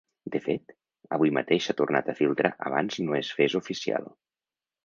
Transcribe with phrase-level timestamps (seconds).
[0.35, 0.71] De fet,
[1.17, 4.13] avui mateix s’ha tornat a filtrar abans no es fes oficial.